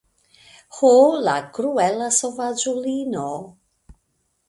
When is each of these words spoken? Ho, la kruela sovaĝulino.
Ho, 0.77 0.89
la 1.27 1.35
kruela 1.59 2.09
sovaĝulino. 2.23 3.29